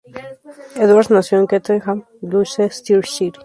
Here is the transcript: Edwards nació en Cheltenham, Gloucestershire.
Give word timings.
Edwards 0.77 1.11
nació 1.11 1.37
en 1.37 1.47
Cheltenham, 1.47 2.05
Gloucestershire. 2.21 3.37